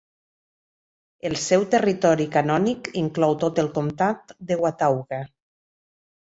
El 1.29 1.37
seu 1.41 1.65
territori 1.75 2.27
canònic 2.37 2.91
inclou 3.03 3.37
tot 3.45 3.63
el 3.67 3.71
comptat 3.79 4.37
de 4.51 4.61
Watauga. 4.67 5.25